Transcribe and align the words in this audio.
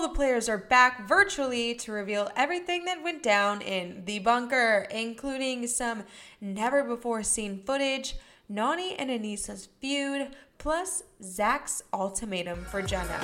all 0.00 0.08
the 0.08 0.14
players 0.14 0.48
are 0.48 0.56
back 0.56 1.06
virtually 1.06 1.74
to 1.74 1.92
reveal 1.92 2.30
everything 2.34 2.86
that 2.86 3.02
went 3.02 3.22
down 3.22 3.60
in 3.60 4.02
the 4.06 4.18
bunker, 4.20 4.86
including 4.90 5.66
some 5.66 6.02
never 6.40 6.82
before 6.82 7.22
seen 7.22 7.62
footage, 7.66 8.16
Nany 8.50 8.94
and 8.98 9.10
Aneesa's 9.10 9.68
feud, 9.78 10.28
plus 10.56 11.02
Zach's 11.22 11.82
ultimatum 11.92 12.64
for 12.64 12.80
Jenna. 12.80 13.20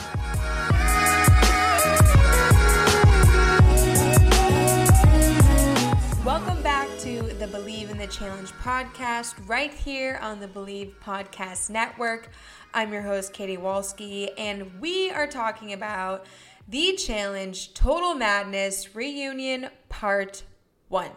Welcome 6.27 6.63
back 6.63 6.90
to 6.99 7.22
the 7.38 7.47
Believe 7.47 7.88
in 7.88 7.97
the 7.97 8.06
Challenge 8.06 8.51
podcast, 8.53 9.35
right 9.49 9.72
here 9.72 10.19
on 10.21 10.40
the 10.40 10.49
Believe 10.49 10.95
Podcast 11.03 11.71
Network. 11.71 12.29
I'm 12.74 12.93
your 12.93 13.01
host, 13.01 13.33
Katie 13.33 13.56
Walski, 13.56 14.29
and 14.37 14.79
we 14.79 15.11
are 15.11 15.27
talking 15.27 15.72
about 15.72 16.27
the 16.69 16.96
challenge 16.96 17.74
Total 17.74 18.14
Madness 18.14 18.96
Reunion 18.96 19.68
Part 19.88 20.42
1. 20.88 21.10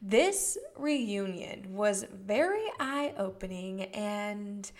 This 0.00 0.56
reunion 0.78 1.74
was 1.74 2.06
very 2.10 2.64
eye 2.80 3.12
opening, 3.18 3.82
and 3.82 4.70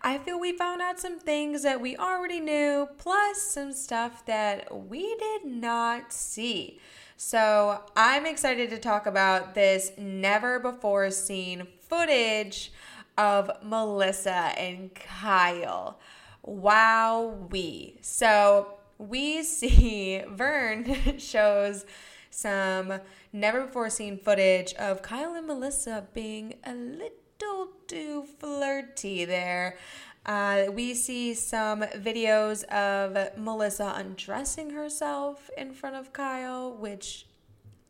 I 0.00 0.18
feel 0.18 0.40
we 0.40 0.56
found 0.56 0.80
out 0.80 0.98
some 0.98 1.18
things 1.18 1.64
that 1.64 1.82
we 1.82 1.96
already 1.98 2.40
knew, 2.40 2.88
plus 2.96 3.42
some 3.42 3.72
stuff 3.72 4.24
that 4.24 4.88
we 4.88 5.16
did 5.16 5.44
not 5.44 6.14
see. 6.14 6.80
So 7.18 7.82
I'm 7.94 8.24
excited 8.24 8.70
to 8.70 8.78
talk 8.78 9.06
about 9.06 9.54
this 9.54 9.92
never 9.98 10.58
before 10.58 11.10
seen 11.10 11.66
footage 11.80 12.72
of 13.18 13.50
Melissa 13.62 14.52
and 14.56 14.94
Kyle. 14.94 15.98
Wow, 16.42 17.48
we. 17.50 17.98
So 18.00 18.77
we 18.98 19.42
see 19.58 20.22
Vern 20.28 21.18
shows 21.18 21.86
some 22.30 23.00
never 23.32 23.64
before 23.66 23.90
seen 23.90 24.18
footage 24.18 24.74
of 24.74 25.02
Kyle 25.02 25.34
and 25.34 25.46
Melissa 25.46 26.06
being 26.12 26.54
a 26.64 26.74
little 26.74 27.72
too 27.86 28.26
flirty 28.38 29.24
there. 29.24 29.78
Uh, 30.26 30.64
we 30.72 30.92
see 30.92 31.32
some 31.32 31.80
videos 31.80 32.64
of 32.64 33.38
Melissa 33.38 33.94
undressing 33.96 34.70
herself 34.70 35.48
in 35.56 35.72
front 35.72 35.96
of 35.96 36.12
Kyle, 36.12 36.70
which 36.76 37.26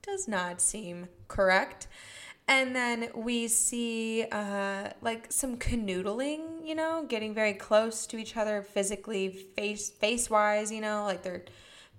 does 0.02 0.28
not 0.28 0.60
seem 0.60 1.08
correct. 1.26 1.88
And 2.50 2.74
then 2.74 3.10
we 3.14 3.46
see 3.48 4.24
uh, 4.32 4.88
like 5.02 5.30
some 5.30 5.58
canoodling, 5.58 6.66
you 6.66 6.74
know, 6.74 7.04
getting 7.06 7.34
very 7.34 7.52
close 7.52 8.06
to 8.06 8.16
each 8.16 8.36
other 8.38 8.62
physically, 8.62 9.28
face 9.28 9.90
face 9.90 10.30
wise, 10.30 10.72
you 10.72 10.80
know, 10.80 11.04
like 11.04 11.22
their 11.22 11.44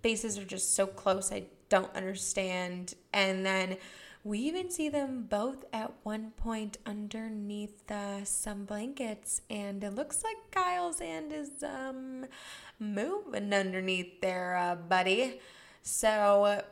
faces 0.01 0.39
are 0.39 0.45
just 0.45 0.73
so 0.75 0.87
close. 0.87 1.31
I 1.31 1.43
don't 1.69 1.95
understand. 1.95 2.95
And 3.13 3.45
then 3.45 3.77
we 4.23 4.39
even 4.39 4.71
see 4.71 4.89
them 4.89 5.27
both 5.29 5.65
at 5.71 5.93
one 6.03 6.31
point 6.31 6.79
underneath 6.85 7.89
uh, 7.91 8.25
some 8.25 8.65
blankets, 8.65 9.41
and 9.49 9.83
it 9.83 9.93
looks 9.93 10.23
like 10.23 10.51
Kyle's 10.51 10.99
hand 10.99 11.31
is 11.31 11.63
um 11.63 12.25
moving 12.79 13.53
underneath 13.53 14.19
there, 14.21 14.57
uh, 14.57 14.75
buddy. 14.75 15.39
So 15.83 16.63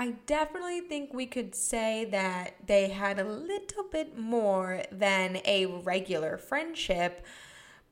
I 0.00 0.14
definitely 0.24 0.80
think 0.80 1.12
we 1.12 1.26
could 1.26 1.54
say 1.54 2.06
that 2.06 2.54
they 2.66 2.88
had 2.88 3.18
a 3.18 3.24
little 3.24 3.84
bit 3.92 4.16
more 4.18 4.82
than 4.90 5.42
a 5.44 5.66
regular 5.66 6.38
friendship, 6.38 7.22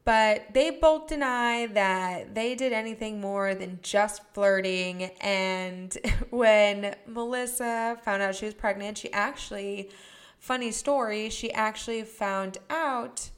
but 0.06 0.54
they 0.54 0.70
both 0.70 1.08
deny 1.08 1.66
that 1.66 2.34
they 2.34 2.54
did 2.54 2.72
anything 2.72 3.20
more 3.20 3.54
than 3.54 3.80
just 3.82 4.22
flirting. 4.32 5.10
And 5.20 5.94
when 6.30 6.94
Melissa 7.06 7.98
found 8.02 8.22
out 8.22 8.36
she 8.36 8.46
was 8.46 8.54
pregnant, 8.54 8.96
she 8.96 9.12
actually, 9.12 9.90
funny 10.38 10.70
story, 10.70 11.28
she 11.28 11.52
actually 11.52 12.04
found 12.04 12.56
out 12.70 13.28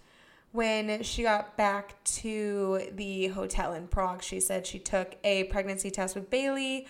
when 0.53 1.03
she 1.03 1.25
got 1.25 1.57
back 1.57 2.05
to 2.05 2.89
the 2.93 3.27
hotel 3.27 3.73
in 3.73 3.89
Prague. 3.89 4.23
She 4.23 4.39
said 4.39 4.65
she 4.65 4.79
took 4.79 5.17
a 5.25 5.43
pregnancy 5.45 5.91
test 5.91 6.15
with 6.15 6.31
Bayleigh 6.31 6.87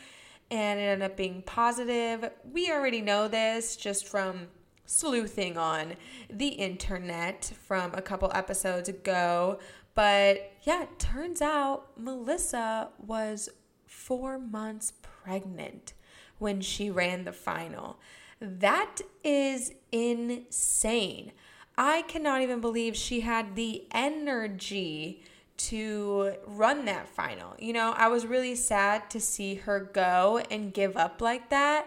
and 0.50 0.80
it 0.80 0.84
ended 0.84 1.10
up 1.10 1.16
being 1.16 1.42
positive. 1.42 2.30
We 2.50 2.70
already 2.70 3.00
know 3.00 3.28
this 3.28 3.76
just 3.76 4.06
from 4.06 4.48
sleuthing 4.84 5.56
on 5.56 5.94
the 6.28 6.48
internet 6.48 7.52
from 7.66 7.94
a 7.94 8.02
couple 8.02 8.30
episodes 8.34 8.88
ago. 8.88 9.60
But 9.94 10.52
yeah, 10.62 10.86
turns 10.98 11.40
out 11.40 11.96
Melissa 11.96 12.88
was 12.98 13.48
four 13.86 14.38
months 14.38 14.92
pregnant 15.02 15.92
when 16.38 16.60
she 16.60 16.90
ran 16.90 17.24
the 17.24 17.32
final. 17.32 17.98
That 18.40 19.00
is 19.22 19.72
insane. 19.92 21.32
I 21.76 22.02
cannot 22.02 22.42
even 22.42 22.60
believe 22.60 22.96
she 22.96 23.20
had 23.20 23.54
the 23.54 23.86
energy 23.92 25.22
to 25.68 26.34
run 26.46 26.84
that 26.86 27.08
final. 27.08 27.54
You 27.58 27.72
know, 27.72 27.92
I 27.96 28.08
was 28.08 28.26
really 28.26 28.54
sad 28.54 29.10
to 29.10 29.20
see 29.20 29.56
her 29.56 29.80
go 29.80 30.42
and 30.50 30.72
give 30.72 30.96
up 30.96 31.20
like 31.20 31.50
that. 31.50 31.86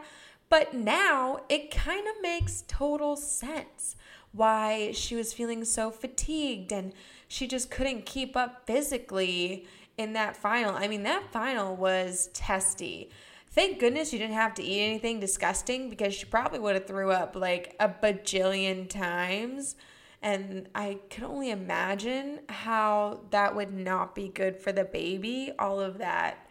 But 0.50 0.74
now 0.74 1.42
it 1.50 1.72
kind 1.72 2.08
of 2.08 2.22
makes 2.22 2.64
total 2.68 3.16
sense 3.16 3.96
why 4.32 4.92
she 4.94 5.16
was 5.16 5.34
feeling 5.34 5.64
so 5.66 5.92
fatigued 5.92 6.72
and 6.72 6.94
she 7.28 7.48
just 7.48 7.72
couldn't 7.72 8.06
keep 8.06 8.36
up 8.36 8.68
physically 8.68 9.68
in 9.98 10.14
that 10.14 10.36
final. 10.36 10.76
I 10.76 10.88
mean, 10.88 11.04
that 11.04 11.32
final 11.32 11.76
was 11.76 12.30
testy. 12.34 13.10
Thank 13.52 13.80
goodness 13.80 14.12
you 14.12 14.20
didn't 14.20 14.36
have 14.36 14.56
to 14.56 14.64
eat 14.64 14.84
anything 14.84 15.20
disgusting 15.20 15.90
because 15.90 16.14
she 16.14 16.26
probably 16.26 16.60
would 16.60 16.76
have 16.76 16.88
threw 16.88 17.12
up 17.12 17.36
like 17.36 17.76
a 17.80 17.88
bajillion 17.88 18.90
times. 18.90 19.76
And 20.24 20.70
I 20.74 21.00
can 21.10 21.26
only 21.26 21.52
imagine 21.52 22.40
how 22.48 23.26
that 23.32 23.56
would 23.56 23.74
not 23.74 24.16
be 24.16 24.30
good 24.30 24.56
for 24.56 24.72
the 24.72 24.86
baby. 24.86 25.52
All 25.60 25.82
of 25.82 25.98
that 25.98 26.48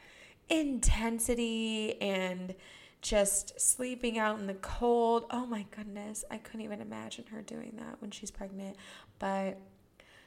intensity 0.50 2.00
and 2.02 2.54
just 3.00 3.58
sleeping 3.58 4.18
out 4.18 4.38
in 4.38 4.46
the 4.46 4.54
cold. 4.54 5.24
Oh 5.30 5.46
my 5.46 5.64
goodness. 5.74 6.22
I 6.30 6.36
couldn't 6.36 6.60
even 6.60 6.82
imagine 6.82 7.24
her 7.32 7.40
doing 7.40 7.72
that 7.78 8.00
when 8.00 8.10
she's 8.10 8.30
pregnant. 8.30 8.76
But 9.18 9.58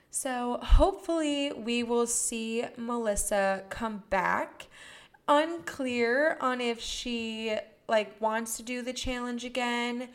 so 0.09 0.57
hopefully 0.63 1.53
we 1.53 1.83
will 1.83 2.07
see 2.07 2.65
Melissa 2.77 3.63
come 3.69 4.03
back. 4.09 4.67
Unclear 5.27 6.37
on 6.41 6.61
if 6.61 6.81
she 6.81 7.55
like 7.87 8.19
wants 8.19 8.57
to 8.57 8.63
do 8.63 8.81
the 8.81 8.93
challenge 8.93 9.45
again. 9.45 10.09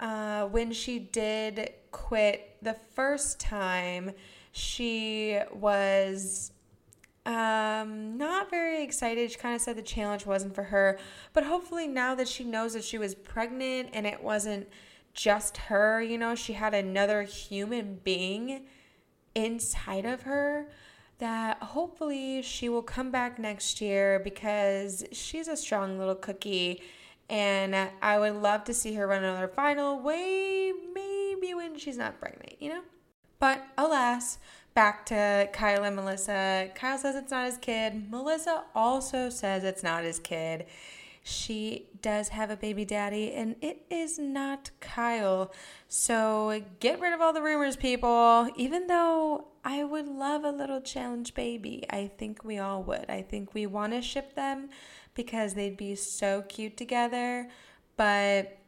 Uh, 0.00 0.46
when 0.46 0.72
she 0.72 0.98
did 0.98 1.70
quit 1.90 2.51
the 2.62 2.76
first 2.94 3.40
time, 3.40 4.12
she 4.52 5.38
was 5.52 6.52
um, 7.24 8.16
not 8.16 8.50
very 8.50 8.82
excited. 8.82 9.30
She 9.30 9.38
kind 9.38 9.54
of 9.54 9.60
said 9.60 9.76
the 9.76 9.82
challenge 9.82 10.26
wasn't 10.26 10.54
for 10.54 10.64
her, 10.64 10.98
but 11.32 11.44
hopefully 11.44 11.86
now 11.86 12.14
that 12.14 12.28
she 12.28 12.44
knows 12.44 12.74
that 12.74 12.84
she 12.84 12.98
was 12.98 13.14
pregnant 13.14 13.90
and 13.92 14.06
it 14.06 14.22
wasn't 14.22 14.68
just 15.14 15.56
her, 15.56 16.00
you 16.00 16.18
know, 16.18 16.34
she 16.34 16.54
had 16.54 16.74
another 16.74 17.22
human 17.22 18.00
being 18.02 18.66
inside 19.34 20.04
of 20.04 20.22
her 20.22 20.68
that 21.18 21.62
hopefully 21.62 22.42
she 22.42 22.68
will 22.68 22.82
come 22.82 23.10
back 23.10 23.38
next 23.38 23.80
year 23.80 24.18
because 24.18 25.04
she's 25.12 25.48
a 25.48 25.56
strong 25.56 25.98
little 25.98 26.14
cookie 26.14 26.82
and 27.30 27.74
I 28.02 28.18
would 28.18 28.34
love 28.34 28.64
to 28.64 28.74
see 28.74 28.94
her 28.94 29.06
run 29.06 29.22
another 29.22 29.48
final 29.48 30.00
way 30.00 30.72
maybe 30.94 31.21
when 31.42 31.76
she's 31.78 31.98
not 31.98 32.20
pregnant, 32.20 32.60
you 32.60 32.70
know? 32.70 32.82
But 33.38 33.64
alas, 33.76 34.38
back 34.74 35.04
to 35.06 35.48
Kyle 35.52 35.84
and 35.84 35.96
Melissa. 35.96 36.70
Kyle 36.74 36.96
says 36.96 37.16
it's 37.16 37.30
not 37.30 37.46
his 37.46 37.58
kid. 37.58 38.10
Melissa 38.10 38.64
also 38.74 39.28
says 39.28 39.64
it's 39.64 39.82
not 39.82 40.04
his 40.04 40.18
kid. 40.18 40.66
She 41.24 41.88
does 42.00 42.28
have 42.28 42.50
a 42.50 42.56
baby 42.56 42.84
daddy, 42.84 43.32
and 43.32 43.54
it 43.60 43.84
is 43.90 44.18
not 44.18 44.70
Kyle. 44.80 45.52
So 45.88 46.62
get 46.80 47.00
rid 47.00 47.12
of 47.12 47.20
all 47.20 47.32
the 47.32 47.42
rumors, 47.42 47.76
people. 47.76 48.48
Even 48.56 48.88
though 48.88 49.46
I 49.64 49.84
would 49.84 50.08
love 50.08 50.44
a 50.44 50.50
little 50.50 50.80
challenge 50.80 51.34
baby, 51.34 51.84
I 51.90 52.10
think 52.18 52.42
we 52.42 52.58
all 52.58 52.82
would. 52.84 53.06
I 53.08 53.22
think 53.22 53.54
we 53.54 53.66
want 53.66 53.92
to 53.92 54.02
ship 54.02 54.34
them 54.34 54.70
because 55.14 55.54
they'd 55.54 55.76
be 55.76 55.94
so 55.94 56.42
cute 56.42 56.76
together. 56.76 57.48
But 57.96 58.58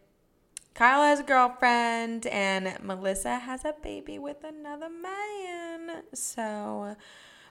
Kyle 0.74 1.04
has 1.04 1.20
a 1.20 1.22
girlfriend 1.22 2.26
and 2.26 2.76
Melissa 2.82 3.38
has 3.38 3.64
a 3.64 3.76
baby 3.80 4.18
with 4.18 4.42
another 4.42 4.88
man. 4.90 6.02
So, 6.12 6.96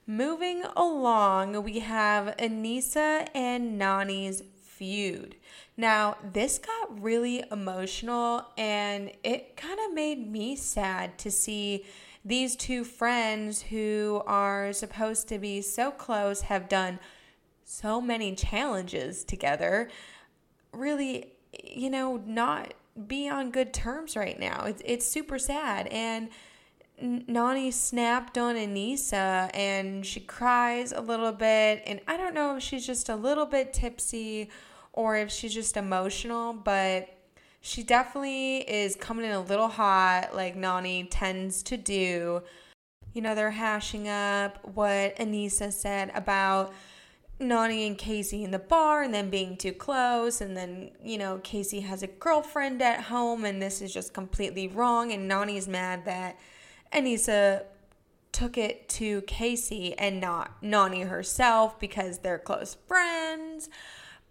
moving 0.05 0.65
along, 0.75 1.63
we 1.63 1.79
have 1.79 2.35
Aneesa 2.35 3.29
and 3.33 3.79
Nani's 3.79 4.43
feud. 4.61 5.37
Now, 5.77 6.17
this 6.33 6.59
got 6.59 7.01
really 7.01 7.45
emotional 7.49 8.45
and 8.57 9.09
it 9.23 9.55
kind 9.55 9.79
of 9.87 9.93
made 9.93 10.29
me 10.29 10.57
sad 10.57 11.17
to 11.19 11.31
see 11.31 11.85
these 12.25 12.57
two 12.57 12.83
friends 12.83 13.61
who 13.61 14.21
are 14.27 14.73
supposed 14.73 15.29
to 15.29 15.39
be 15.39 15.61
so 15.61 15.91
close 15.91 16.41
have 16.41 16.67
done 16.67 16.99
so 17.63 18.01
many 18.01 18.35
challenges 18.35 19.23
together, 19.23 19.89
really, 20.73 21.31
you 21.63 21.89
know, 21.89 22.21
not 22.25 22.73
be 23.07 23.29
on 23.29 23.51
good 23.51 23.73
terms 23.73 24.15
right 24.15 24.39
now. 24.39 24.65
It's 24.65 24.81
it's 24.85 25.07
super 25.07 25.39
sad 25.39 25.87
and 25.87 26.29
Nany 27.01 27.73
snapped 27.73 28.37
on 28.37 28.55
Aneesa 28.55 29.49
and 29.53 30.05
she 30.05 30.19
cries 30.19 30.91
a 30.91 31.01
little 31.01 31.31
bit 31.31 31.81
and 31.85 31.99
I 32.07 32.17
don't 32.17 32.33
know 32.33 32.55
if 32.55 32.63
she's 32.63 32.85
just 32.85 33.09
a 33.09 33.15
little 33.15 33.45
bit 33.45 33.73
tipsy 33.73 34.49
or 34.93 35.17
if 35.17 35.31
she's 35.31 35.53
just 35.53 35.75
emotional, 35.75 36.53
but 36.53 37.09
she 37.61 37.81
definitely 37.81 38.57
is 38.57 38.95
coming 38.95 39.25
in 39.25 39.31
a 39.31 39.41
little 39.41 39.69
hot 39.69 40.35
like 40.35 40.55
Nany 40.55 41.07
tends 41.09 41.63
to 41.63 41.77
do. 41.77 42.43
You 43.13 43.21
know, 43.21 43.35
they're 43.35 43.51
hashing 43.51 44.07
up 44.07 44.59
what 44.75 45.15
Aneesa 45.17 45.71
said 45.71 46.11
about 46.13 46.73
Nany 47.39 47.87
and 47.87 47.97
Kaycee 47.97 48.43
in 48.43 48.51
the 48.51 48.59
bar 48.59 49.03
and 49.03 49.13
then 49.13 49.29
being 49.29 49.57
too 49.57 49.73
close. 49.73 50.41
And 50.41 50.55
then, 50.55 50.91
you 51.03 51.17
know, 51.17 51.39
Kaycee 51.43 51.83
has 51.83 52.03
a 52.03 52.07
girlfriend 52.07 52.81
at 52.81 53.01
home 53.01 53.45
and 53.45 53.61
this 53.61 53.81
is 53.81 53.93
just 53.93 54.13
completely 54.13 54.67
wrong. 54.67 55.11
And 55.11 55.29
Nany's 55.29 55.67
mad 55.67 56.05
that 56.05 56.37
Aneesa 56.93 57.63
took 58.31 58.57
it 58.57 58.89
to 58.89 59.21
Kaycee 59.23 59.95
and 59.97 60.19
not 60.19 60.61
Nany 60.61 61.07
herself 61.07 61.79
because 61.79 62.19
they're 62.19 62.39
close 62.39 62.75
friends. 62.87 63.69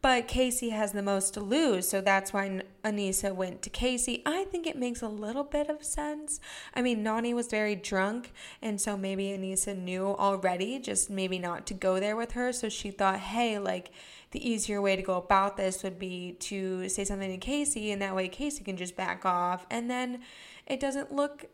But 0.02 0.26
Kaycee 0.26 0.72
has 0.72 0.90
the 0.90 1.02
most 1.02 1.32
to 1.34 1.40
lose, 1.40 1.88
so 1.88 2.00
that's 2.00 2.32
why 2.32 2.62
Aneesa 2.84 3.32
went 3.32 3.62
to 3.62 3.70
Kaycee. 3.70 4.20
I 4.26 4.42
think 4.42 4.66
it 4.66 4.76
makes 4.76 5.00
a 5.00 5.06
little 5.08 5.44
bit 5.44 5.70
of 5.70 5.84
sense. 5.84 6.40
I 6.74 6.82
mean, 6.82 7.04
Nany 7.04 7.32
was 7.32 7.46
very 7.46 7.76
drunk, 7.76 8.32
and 8.60 8.80
so 8.80 8.96
maybe 8.96 9.26
Aneesa 9.26 9.78
knew 9.78 10.06
already, 10.06 10.80
just 10.80 11.08
maybe 11.08 11.38
not 11.38 11.66
to 11.66 11.74
go 11.74 12.00
there 12.00 12.16
with 12.16 12.32
her. 12.32 12.52
So 12.52 12.68
she 12.68 12.90
thought, 12.90 13.20
hey, 13.20 13.60
like, 13.60 13.92
the 14.32 14.46
easier 14.46 14.82
way 14.82 14.96
to 14.96 15.02
go 15.02 15.14
about 15.14 15.56
this 15.56 15.84
would 15.84 16.00
be 16.00 16.32
to 16.40 16.88
say 16.88 17.04
something 17.04 17.38
to 17.38 17.46
Kaycee, 17.46 17.92
and 17.92 18.02
that 18.02 18.16
way 18.16 18.28
Kaycee 18.28 18.64
can 18.64 18.76
just 18.76 18.96
back 18.96 19.24
off, 19.24 19.66
and 19.70 19.88
then 19.88 20.22
it 20.66 20.80
doesn't 20.80 21.12
look 21.12 21.46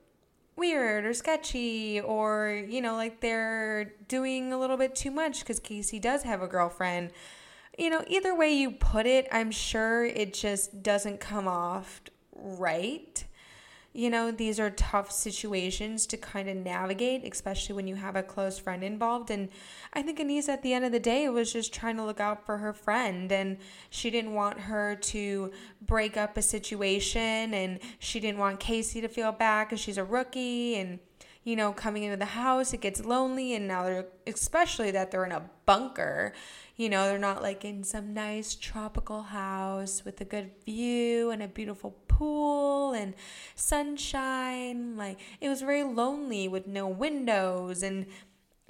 weird 0.57 1.05
or 1.05 1.15
sketchy 1.15 2.01
or 2.01 2.65
you 2.69 2.81
know 2.81 2.97
like 2.97 3.21
they're 3.21 3.93
doing 4.09 4.53
a 4.53 4.59
little 4.59 4.77
bit 4.77 4.93
too 4.93 5.11
much 5.13 5.39
because 5.39 5.61
Kaycee 5.61 6.01
does 6.01 6.25
have 6.25 6.43
a 6.43 6.49
girlfriend 6.49 7.13
you 7.79 7.91
know, 7.91 8.05
either 8.09 8.35
way 8.35 8.53
you 8.53 8.73
put 8.73 9.07
it, 9.07 9.29
I'm 9.31 9.51
sure 9.51 10.05
it 10.05 10.35
just 10.35 10.83
doesn't 10.83 11.21
come 11.21 11.47
off 11.47 12.01
right. 12.35 13.25
You 13.93 14.11
know, 14.11 14.31
these 14.31 14.61
are 14.61 14.71
tough 14.71 15.11
situations 15.11 16.07
to 16.09 16.17
kind 16.17 16.49
of 16.49 16.57
navigate, 16.57 17.25
especially 17.25 17.75
when 17.75 17.87
you 17.87 17.95
have 17.95 18.17
a 18.17 18.23
close 18.23 18.59
friend 18.59 18.85
involved. 18.85 19.31
And 19.31 19.49
I 19.93 20.03
think 20.03 20.19
Aneesa, 20.19 20.51
at 20.51 20.63
the 20.63 20.75
end 20.75 20.85
of 20.85 20.93
the 20.93 21.01
day, 21.01 21.29
was 21.29 21.53
just 21.53 21.73
trying 21.73 21.97
to 21.97 22.05
look 22.05 22.21
out 22.21 22.45
for 22.45 22.59
her 22.59 22.73
friend. 22.73 23.33
And 23.33 23.59
she 23.91 24.11
didn't 24.11 24.35
want 24.35 24.61
her 24.61 24.97
to 24.97 25.53
break 25.81 26.17
up 26.17 26.37
a 26.37 26.43
situation. 26.43 27.55
And 27.55 27.81
she 27.99 28.21
didn't 28.21 28.39
want 28.39 28.61
Kaycee 28.61 29.01
to 29.01 29.09
feel 29.09 29.33
bad 29.33 29.69
because 29.69 29.81
she's 29.81 29.99
a 29.99 30.05
rookie. 30.05 30.77
And, 30.77 30.99
you 31.49 31.57
know, 31.57 31.73
coming 31.73 32.03
into 32.03 32.19
the 32.19 32.27
house, 32.27 32.75
it 32.75 32.83
gets 32.83 33.03
lonely. 33.07 33.55
And 33.55 33.67
now 33.67 33.85
they're, 33.85 34.07
especially 34.27 34.91
that 34.91 35.11
they're 35.11 35.25
in 35.25 35.33
a 35.33 35.49
bunker, 35.65 36.35
you 36.77 36.91
know, 36.91 37.07
they're 37.07 37.19
not 37.19 37.43
like 37.43 37.65
in 37.65 37.85
some 37.85 38.13
nice 38.13 38.55
tropical 38.55 39.23
house 39.23 40.05
with 40.05 40.21
a 40.21 40.27
good 40.27 40.51
view 40.67 41.31
and 41.31 41.43
a 41.43 41.49
beautiful 41.49 41.93
pool 42.07 42.93
and 42.93 43.15
sunshine. 43.55 44.99
Like, 44.99 45.19
it 45.41 45.49
was 45.49 45.63
very 45.63 45.85
lonely 45.85 46.49
with 46.49 46.67
no 46.67 46.87
windows 46.87 47.83
and 47.83 48.07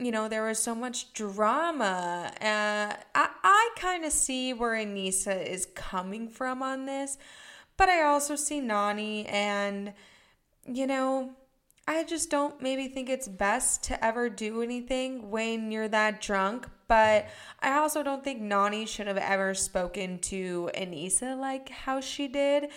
you 0.01 0.13
know, 0.13 0.29
there 0.29 0.45
was 0.45 0.61
so 0.61 0.77
much 0.77 1.13
drama. 1.13 2.31
Uh, 2.41 2.95
I, 3.17 3.29
I 3.43 3.71
kind 3.77 4.05
of 4.05 4.13
see 4.13 4.53
where 4.53 4.77
Aneesa 4.77 5.45
is 5.45 5.67
coming 5.75 6.29
from 6.29 6.63
on 6.63 6.87
this, 6.87 7.19
but 7.77 7.89
I 7.89 8.03
also 8.03 8.37
see 8.37 8.61
Nany 8.61 9.29
and, 9.29 9.93
you 10.73 10.87
know, 10.87 11.35
I 11.89 12.05
just 12.05 12.29
don't 12.29 12.61
maybe 12.61 12.87
think 12.89 13.09
it's 13.09 13.27
best 13.27 13.85
to 13.85 14.05
ever 14.05 14.29
do 14.29 14.61
anything 14.61 15.31
when 15.31 15.73
you're 15.73 15.89
that 15.89 16.21
drunk. 16.21 16.69
But 16.87 17.29
I 17.61 17.79
also 17.79 18.03
don't 18.03 18.23
think 18.23 18.43
Nany 18.43 18.87
should 18.87 19.07
have 19.07 19.17
ever 19.17 19.55
spoken 19.55 20.19
to 20.19 20.71
Aneesa 20.75 21.35
like 21.39 21.71
how 21.71 22.03
she 22.03 22.29
did. 22.29 22.69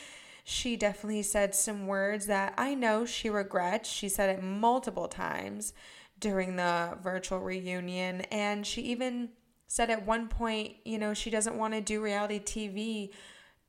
She 0.46 0.78
definitely 0.78 1.24
said 1.24 1.54
some 1.54 1.88
words 1.88 2.28
that 2.28 2.54
I 2.58 2.74
know 2.74 3.06
she 3.06 3.30
regrets. 3.30 3.90
She 3.90 4.08
said 4.08 4.30
it 4.30 4.42
multiple 4.42 5.10
times 5.10 5.74
during 6.18 6.56
the 6.56 6.98
virtual 7.04 7.40
reunion. 7.40 8.22
And 8.32 8.66
she 8.66 8.82
even 8.84 9.32
said 9.68 9.90
at 9.90 10.06
one 10.06 10.30
point, 10.30 10.78
you 10.86 10.98
know, 10.98 11.14
she 11.14 11.30
doesn't 11.30 11.58
want 11.58 11.74
to 11.74 11.82
do 11.82 12.02
reality 12.02 12.40
TV 12.40 13.10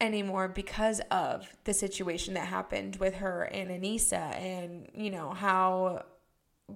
anymore 0.02 0.48
because 0.48 1.00
of 1.10 1.48
the 1.64 1.72
situation 1.72 2.34
that 2.34 2.48
happened 2.48 2.96
with 2.96 3.14
her 3.14 3.44
and 3.44 3.70
Aneesa 3.70 4.36
and 4.36 4.88
you 4.94 5.10
know 5.10 5.30
how 5.30 6.04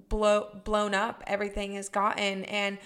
blow 0.09 0.47
blown 0.63 0.93
up 0.93 1.23
everything 1.27 1.73
has 1.73 1.89
gotten 1.89 2.45
and 2.45 2.77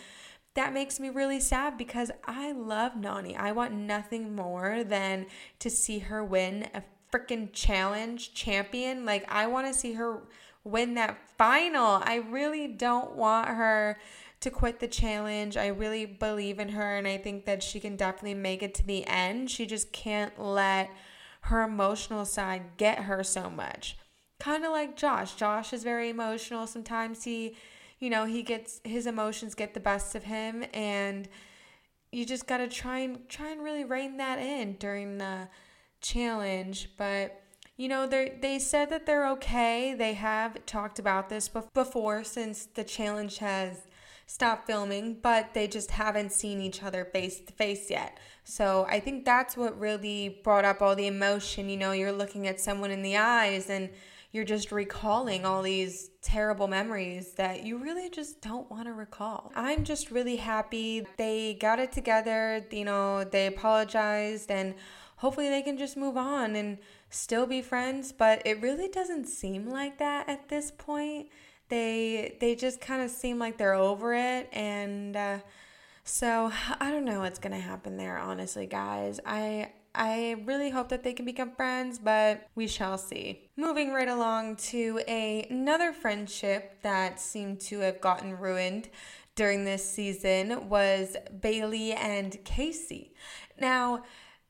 that 0.53 0.73
makes 0.73 0.99
me 0.99 1.09
really 1.09 1.39
sad 1.39 1.77
because 1.77 2.11
I 2.25 2.51
love 2.51 2.93
Nany. 2.93 3.37
I 3.37 3.53
want 3.53 3.73
nothing 3.73 4.35
more 4.35 4.83
than 4.83 5.27
to 5.59 5.69
see 5.69 5.99
her 5.99 6.23
win 6.23 6.67
a 6.73 6.83
freaking 7.11 7.53
challenge 7.53 8.33
champion. 8.33 9.05
Like 9.05 9.31
I 9.31 9.47
want 9.47 9.67
to 9.67 9.73
see 9.73 9.93
her 9.93 10.23
win 10.65 10.95
that 10.95 11.17
final. 11.37 12.01
I 12.03 12.15
really 12.29 12.67
don't 12.67 13.15
want 13.15 13.47
her 13.47 13.97
to 14.41 14.49
quit 14.49 14.79
the 14.79 14.87
challenge. 14.87 15.55
I 15.55 15.67
really 15.67 16.05
believe 16.05 16.59
in 16.59 16.69
her 16.69 16.97
and 16.97 17.07
I 17.07 17.17
think 17.17 17.45
that 17.45 17.63
she 17.63 17.79
can 17.79 17.95
definitely 17.95 18.33
make 18.33 18.61
it 18.61 18.73
to 18.75 18.85
the 18.85 19.05
end. 19.05 19.49
She 19.49 19.65
just 19.65 19.91
can't 19.91 20.37
let 20.39 20.89
her 21.41 21.61
emotional 21.61 22.25
side 22.25 22.63
get 22.77 22.99
her 22.99 23.23
so 23.23 23.49
much. 23.49 23.97
Kind 24.39 24.65
of 24.65 24.71
like 24.71 24.97
Josh. 24.97 25.35
Josh 25.35 25.73
is 25.73 25.83
very 25.83 26.09
emotional. 26.09 26.67
Sometimes 26.67 27.23
he, 27.23 27.55
you 27.99 28.09
know, 28.09 28.25
he 28.25 28.41
gets 28.41 28.81
his 28.83 29.05
emotions 29.05 29.55
get 29.55 29.73
the 29.73 29.79
best 29.79 30.15
of 30.15 30.23
him 30.23 30.65
and 30.73 31.29
you 32.11 32.25
just 32.25 32.47
got 32.47 32.57
to 32.57 32.67
try 32.67 32.99
and 32.99 33.29
try 33.29 33.49
and 33.51 33.63
really 33.63 33.85
rein 33.85 34.17
that 34.17 34.39
in 34.39 34.73
during 34.73 35.17
the 35.17 35.47
challenge, 36.01 36.89
but 36.97 37.41
you 37.77 37.87
know 37.87 38.05
they 38.05 38.37
they 38.41 38.59
said 38.59 38.89
that 38.89 39.05
they're 39.05 39.27
okay. 39.29 39.93
They 39.93 40.13
have 40.13 40.65
talked 40.65 40.99
about 40.99 41.29
this 41.29 41.49
before 41.73 42.23
since 42.23 42.65
the 42.65 42.83
challenge 42.83 43.37
has 43.37 43.83
stop 44.31 44.65
filming, 44.65 45.17
but 45.21 45.53
they 45.53 45.67
just 45.67 45.91
haven't 45.91 46.31
seen 46.31 46.61
each 46.61 46.81
other 46.81 47.03
face 47.03 47.41
to 47.41 47.51
face 47.51 47.89
yet. 47.89 48.17
So 48.45 48.87
I 48.89 49.01
think 49.01 49.25
that's 49.25 49.57
what 49.57 49.77
really 49.77 50.39
brought 50.41 50.63
up 50.63 50.81
all 50.81 50.95
the 50.95 51.07
emotion. 51.07 51.69
You 51.69 51.75
know, 51.75 51.91
you're 51.91 52.13
looking 52.13 52.47
at 52.47 52.57
someone 52.57 52.91
in 52.91 53.01
the 53.01 53.17
eyes 53.17 53.69
and 53.69 53.89
you're 54.31 54.45
just 54.45 54.71
recalling 54.71 55.45
all 55.45 55.61
these 55.61 56.11
terrible 56.21 56.69
memories 56.69 57.33
that 57.33 57.65
you 57.65 57.77
really 57.77 58.09
just 58.09 58.39
don't 58.39 58.71
want 58.71 58.85
to 58.85 58.93
recall. 58.93 59.51
I'm 59.53 59.83
just 59.83 60.11
really 60.11 60.37
happy 60.37 61.05
they 61.17 61.57
got 61.59 61.79
it 61.79 61.91
together, 61.91 62.65
you 62.71 62.85
know, 62.85 63.25
they 63.25 63.47
apologized 63.47 64.49
and 64.49 64.75
hopefully 65.17 65.49
they 65.49 65.61
can 65.61 65.77
just 65.77 65.97
move 65.97 66.15
on 66.15 66.55
and 66.55 66.77
still 67.09 67.45
be 67.45 67.61
friends, 67.61 68.13
but 68.13 68.41
it 68.45 68.61
really 68.61 68.87
doesn't 68.87 69.25
seem 69.25 69.69
like 69.69 69.97
that 69.97 70.29
at 70.29 70.47
this 70.47 70.71
point 70.71 71.27
they 71.71 72.37
they 72.39 72.53
just 72.53 72.79
kind 72.79 73.01
of 73.01 73.09
seem 73.09 73.39
like 73.39 73.57
they're 73.57 73.73
over 73.73 74.13
it 74.13 74.47
and 74.51 75.15
uh, 75.15 75.39
so 76.03 76.51
i 76.79 76.91
don't 76.91 77.05
know 77.05 77.21
what's 77.21 77.39
gonna 77.39 77.59
happen 77.59 77.97
there 77.97 78.19
honestly 78.19 78.67
guys 78.67 79.19
i 79.25 79.71
I 79.93 80.37
really 80.45 80.69
hope 80.69 80.87
that 80.89 81.03
they 81.03 81.11
can 81.11 81.25
become 81.25 81.51
friends, 81.51 81.99
but 81.99 82.47
we 82.55 82.67
shall 82.67 82.97
see. 82.97 83.49
Moving 83.57 83.91
right 83.91 84.07
along 84.07 84.55
to 84.57 85.01
a, 85.05 85.45
another 85.49 85.91
friendship 85.91 86.81
that 86.81 87.19
seemed 87.19 87.59
to 87.61 87.79
have 87.79 87.99
gotten 87.99 88.37
ruined 88.37 88.87
during 89.35 89.65
this 89.65 89.83
season 89.89 90.69
was 90.69 91.17
Bayleigh 91.41 91.97
and 91.97 92.31
Kaycee. 92.45 93.09
Now, 93.59 94.03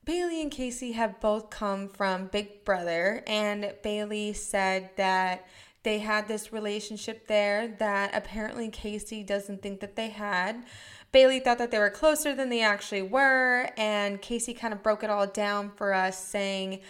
Bayleigh 0.06 0.42
and 0.42 0.50
Kaycee 0.52 0.94
have 0.94 1.20
both 1.20 1.50
come 1.50 1.88
from 1.88 2.26
Big 2.26 2.64
Brother, 2.64 3.24
and 3.26 3.72
Bayleigh 3.82 4.36
said 4.36 4.90
that 4.96 5.46
they 5.82 5.98
had 5.98 6.28
this 6.28 6.52
relationship 6.52 7.26
there 7.26 7.68
that 7.78 8.14
apparently 8.14 8.70
Kaycee 8.70 9.26
doesn't 9.26 9.62
think 9.62 9.80
that 9.80 9.96
they 9.96 10.10
had. 10.10 10.64
Bayleigh 11.12 11.42
thought 11.42 11.58
that 11.58 11.70
they 11.70 11.78
were 11.78 11.90
closer 11.90 12.34
than 12.34 12.48
they 12.48 12.62
actually 12.62 13.02
were, 13.02 13.68
and 13.76 14.22
Kaycee 14.22 14.56
kind 14.56 14.72
of 14.72 14.82
broke 14.82 15.02
it 15.02 15.10
all 15.10 15.26
down 15.26 15.70
for 15.76 15.92
us, 15.92 16.24
saying 16.24 16.80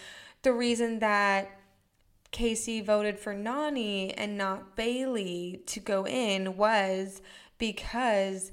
the 0.42 0.52
reason 0.52 1.00
that 1.00 1.58
Kaycee 2.32 2.84
voted 2.84 3.18
for 3.18 3.34
Nany 3.34 4.14
and 4.16 4.38
not 4.38 4.76
Bayleigh 4.76 5.64
to 5.66 5.80
go 5.80 6.06
in 6.06 6.56
was 6.56 7.20
because 7.58 8.52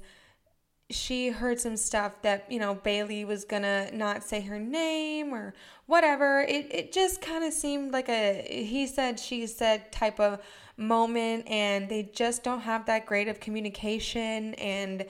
she 0.90 1.30
heard 1.30 1.60
some 1.60 1.76
stuff 1.76 2.22
that 2.22 2.50
you 2.50 2.58
know 2.58 2.74
Bayleigh 2.74 3.26
was 3.26 3.44
gonna 3.44 3.90
not 3.92 4.22
say 4.24 4.40
her 4.42 4.58
name 4.58 5.32
or 5.32 5.54
whatever. 5.86 6.40
It 6.40 6.66
it 6.70 6.92
just 6.92 7.20
kind 7.20 7.44
of 7.44 7.52
seemed 7.52 7.92
like 7.92 8.08
a 8.08 8.46
he 8.48 8.86
said 8.86 9.18
she 9.18 9.46
said 9.46 9.92
type 9.92 10.20
of 10.20 10.40
moment, 10.76 11.46
and 11.48 11.88
they 11.88 12.10
just 12.14 12.42
don't 12.42 12.60
have 12.60 12.86
that 12.86 13.06
great 13.06 13.28
of 13.28 13.38
communication. 13.38 14.54
And 14.54 15.06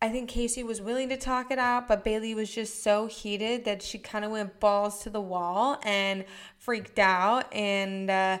I 0.00 0.08
think 0.08 0.30
Kaycee 0.30 0.64
was 0.64 0.80
willing 0.80 1.08
to 1.10 1.16
talk 1.16 1.50
it 1.50 1.58
out, 1.58 1.88
but 1.88 2.04
Bayleigh 2.04 2.34
was 2.34 2.52
just 2.52 2.82
so 2.82 3.06
heated 3.06 3.64
that 3.64 3.82
she 3.82 3.98
kind 3.98 4.24
of 4.24 4.30
went 4.30 4.58
balls 4.58 5.02
to 5.02 5.10
the 5.10 5.20
wall 5.20 5.78
and 5.84 6.24
freaked 6.58 6.98
out 6.98 7.52
and, 7.54 8.10
uh, 8.10 8.38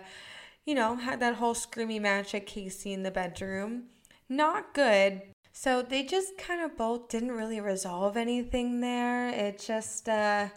you 0.64 0.74
know, 0.74 0.96
had 0.96 1.20
that 1.20 1.36
whole 1.36 1.54
screamy 1.54 2.00
match 2.00 2.34
at 2.34 2.46
Kaycee 2.46 2.92
in 2.92 3.02
the 3.02 3.10
bedroom. 3.10 3.84
Not 4.28 4.74
good. 4.74 5.22
So 5.52 5.82
they 5.82 6.02
just 6.02 6.38
kind 6.38 6.60
of 6.62 6.76
both 6.76 7.08
didn't 7.08 7.32
really 7.32 7.60
resolve 7.60 8.16
anything 8.16 8.80
there. 8.80 9.28
It 9.28 9.58
just, 9.58 10.08
uh, 10.08 10.48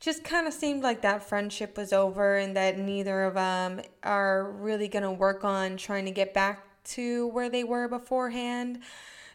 just 0.00 0.24
kind 0.24 0.46
of 0.46 0.52
seemed 0.52 0.82
like 0.82 1.02
that 1.02 1.22
friendship 1.22 1.76
was 1.76 1.92
over 1.92 2.36
and 2.36 2.56
that 2.56 2.78
neither 2.78 3.24
of 3.24 3.34
them 3.34 3.80
are 4.02 4.50
really 4.50 4.88
going 4.88 5.02
to 5.02 5.10
work 5.10 5.44
on 5.44 5.76
trying 5.76 6.04
to 6.04 6.10
get 6.10 6.34
back 6.34 6.66
to 6.84 7.28
where 7.28 7.48
they 7.48 7.64
were 7.64 7.88
beforehand. 7.88 8.80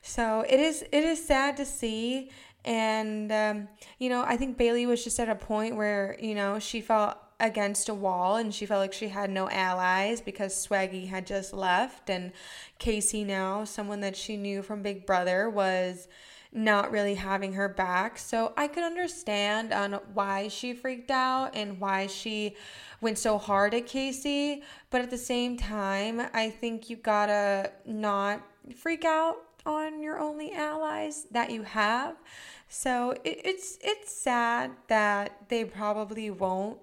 So 0.01 0.45
it 0.47 0.59
is 0.59 0.83
it 0.91 1.03
is 1.03 1.25
sad 1.25 1.57
to 1.57 1.65
see 1.65 2.29
and 2.65 3.31
um, 3.31 3.67
you 3.97 4.09
know, 4.09 4.23
I 4.23 4.37
think 4.37 4.57
Bayleigh 4.57 4.87
was 4.87 5.03
just 5.03 5.19
at 5.19 5.29
a 5.29 5.35
point 5.35 5.75
where, 5.75 6.15
you 6.21 6.35
know, 6.35 6.59
she 6.59 6.81
felt 6.81 7.17
against 7.39 7.89
a 7.89 7.93
wall 7.93 8.35
and 8.35 8.53
she 8.53 8.65
felt 8.65 8.81
like 8.81 8.93
she 8.93 9.09
had 9.09 9.29
no 9.29 9.49
allies 9.49 10.21
because 10.21 10.53
Swaggy 10.53 11.07
had 11.07 11.25
just 11.25 11.53
left 11.53 12.09
and 12.09 12.31
Kaycee 12.79 13.25
now, 13.25 13.63
someone 13.63 14.01
that 14.01 14.15
she 14.15 14.37
knew 14.37 14.61
from 14.61 14.81
Big 14.81 15.05
Brother 15.05 15.49
was 15.49 16.07
not 16.51 16.91
really 16.91 17.15
having 17.15 17.53
her 17.53 17.69
back. 17.69 18.17
So 18.17 18.53
I 18.57 18.67
could 18.67 18.83
understand 18.83 19.71
on 19.71 19.93
why 20.13 20.47
she 20.47 20.73
freaked 20.73 21.11
out 21.11 21.55
and 21.55 21.79
why 21.79 22.07
she 22.07 22.55
went 23.01 23.17
so 23.17 23.37
hard 23.37 23.73
at 23.73 23.87
Kaycee, 23.87 24.63
but 24.89 25.01
at 25.01 25.09
the 25.09 25.17
same 25.17 25.57
time, 25.57 26.21
I 26.33 26.49
think 26.49 26.89
you 26.89 26.95
gotta 26.97 27.71
not 27.85 28.41
freak 28.75 29.05
out 29.05 29.37
on 29.65 30.01
your 30.01 30.19
only 30.19 30.51
allies 30.53 31.27
that 31.31 31.51
you 31.51 31.63
have. 31.63 32.15
So 32.67 33.11
it, 33.23 33.41
it's 33.43 33.77
it's 33.81 34.11
sad 34.11 34.71
that 34.87 35.49
they 35.49 35.65
probably 35.65 36.29
won't 36.29 36.79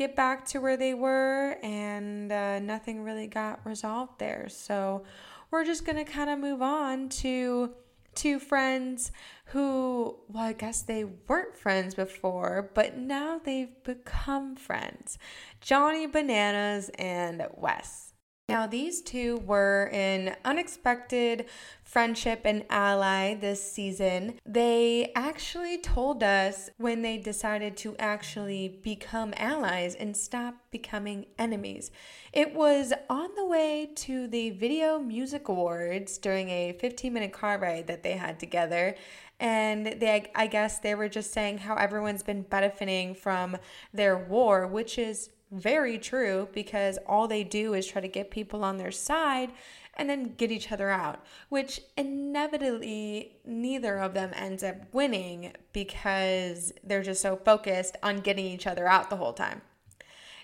get 0.00 0.16
back 0.16 0.46
to 0.46 0.62
where 0.62 0.78
they 0.78 0.94
were, 0.94 1.58
and 1.62 2.32
uh, 2.32 2.58
nothing 2.58 3.02
really 3.02 3.26
got 3.26 3.60
resolved 3.66 4.18
there. 4.18 4.48
So 4.48 5.04
we're 5.50 5.66
just 5.66 5.84
gonna 5.84 6.06
kind 6.06 6.30
of 6.30 6.38
move 6.38 6.62
on 6.62 7.10
to 7.20 7.74
two 8.14 8.38
friends 8.38 9.12
who, 9.44 10.16
well, 10.28 10.44
I 10.44 10.54
guess 10.54 10.80
they 10.80 11.04
weren't 11.04 11.54
friends 11.54 11.94
before, 11.94 12.70
but 12.72 12.96
now 12.96 13.42
they've 13.44 13.84
become 13.84 14.56
friends 14.56 15.18
Johnny 15.60 16.06
Bananas 16.06 16.90
and 16.98 17.46
Wes. 17.58 18.09
Now, 18.50 18.66
these 18.66 19.00
two 19.00 19.36
were 19.46 19.88
an 19.92 20.34
unexpected 20.44 21.46
friendship 21.84 22.40
and 22.44 22.64
ally 22.68 23.34
this 23.34 23.62
season. 23.62 24.40
They 24.44 25.12
actually 25.14 25.78
told 25.78 26.24
us 26.24 26.68
when 26.76 27.02
they 27.02 27.16
decided 27.16 27.76
to 27.76 27.94
actually 28.00 28.80
become 28.82 29.34
allies 29.36 29.94
and 29.94 30.16
stop 30.16 30.56
becoming 30.72 31.26
enemies. 31.38 31.92
It 32.32 32.52
was 32.52 32.92
on 33.08 33.28
the 33.36 33.46
way 33.46 33.88
to 33.94 34.26
the 34.26 34.50
Video 34.50 34.98
Music 34.98 35.46
Awards 35.46 36.18
during 36.18 36.50
a 36.50 36.72
15 36.72 37.12
minute 37.12 37.32
car 37.32 37.56
ride 37.56 37.86
that 37.86 38.02
they 38.02 38.14
had 38.14 38.40
together. 38.40 38.96
And 39.38 39.86
they, 39.86 40.28
I 40.34 40.48
guess 40.48 40.80
they 40.80 40.96
were 40.96 41.08
just 41.08 41.32
saying 41.32 41.58
how 41.58 41.76
everyone's 41.76 42.24
been 42.24 42.42
benefiting 42.42 43.14
from 43.14 43.58
their 43.94 44.18
war, 44.18 44.66
which 44.66 44.98
is 44.98 45.30
very 45.50 45.98
true 45.98 46.48
because 46.52 46.98
all 47.06 47.26
they 47.26 47.44
do 47.44 47.74
is 47.74 47.86
try 47.86 48.00
to 48.00 48.08
get 48.08 48.30
people 48.30 48.64
on 48.64 48.78
their 48.78 48.90
side 48.90 49.50
and 49.94 50.08
then 50.08 50.34
get 50.36 50.50
each 50.50 50.70
other 50.70 50.88
out, 50.88 51.24
which 51.48 51.80
inevitably 51.96 53.36
neither 53.44 53.98
of 53.98 54.14
them 54.14 54.30
ends 54.34 54.62
up 54.62 54.76
winning 54.92 55.52
because 55.72 56.72
they're 56.84 57.02
just 57.02 57.20
so 57.20 57.36
focused 57.36 57.96
on 58.02 58.18
getting 58.18 58.46
each 58.46 58.66
other 58.66 58.86
out 58.86 59.10
the 59.10 59.16
whole 59.16 59.32
time. 59.32 59.60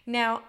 Now, 0.04 0.42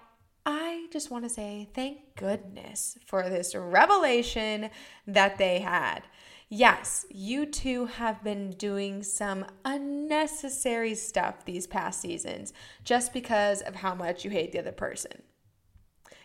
I 0.46 0.88
just 0.92 1.12
want 1.12 1.26
to 1.26 1.30
say 1.30 1.68
thank 1.74 2.16
goodness 2.16 2.98
for 3.06 3.30
this 3.30 3.54
revelation 3.54 4.70
that 5.06 5.38
they 5.38 5.60
had 5.60 6.04
yes, 6.50 7.06
you 7.10 7.46
two 7.46 7.86
have 7.86 8.24
been 8.24 8.52
doing 8.52 9.04
some 9.04 9.46
unnecessary 9.66 10.96
stuff 10.96 11.46
these 11.46 11.68
past 11.68 12.02
seasons 12.02 12.54
just 12.84 13.14
because 13.14 13.62
of 13.62 13.76
how 13.76 13.94
much 13.94 14.24
you 14.24 14.32
hate 14.32 14.52
the 14.52 14.60
other 14.60 14.72
person. 14.72 15.24